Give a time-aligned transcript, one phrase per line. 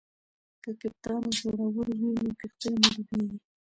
[0.63, 3.37] که کپتان زړور وي نو کښتۍ نه ډوبیږي.